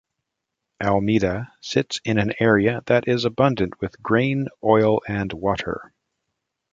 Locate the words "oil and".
4.63-5.31